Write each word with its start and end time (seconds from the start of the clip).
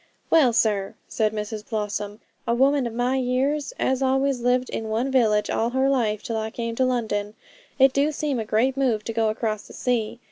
'Well, 0.31 0.51
sir,' 0.51 0.95
said 1.07 1.31
Mrs 1.31 1.63
Blossom, 1.69 2.21
'a 2.47 2.55
woman 2.55 2.87
of 2.87 2.93
my 2.95 3.17
years, 3.17 3.71
as 3.77 4.01
always 4.01 4.39
lived 4.39 4.71
in 4.71 4.85
one 4.89 5.11
village 5.11 5.47
all 5.51 5.69
her 5.69 5.87
life 5.89 6.23
till 6.23 6.37
I 6.37 6.49
came 6.49 6.73
to 6.77 6.85
London, 6.85 7.35
it 7.77 7.93
do 7.93 8.11
seem 8.11 8.39
a 8.39 8.43
great 8.43 8.75
move 8.75 9.03
to 9.03 9.13
go 9.13 9.29
across 9.29 9.67
the 9.67 9.73
sea. 9.73 10.19